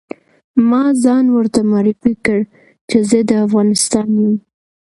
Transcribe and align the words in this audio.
ما 0.69 0.83
ځان 1.03 1.25
ورته 1.35 1.59
معرفي 1.71 2.13
کړ 2.25 2.39
چې 2.89 2.97
زه 3.09 3.19
د 3.29 3.31
افغانستان 3.45 4.07
یم. 4.21 4.35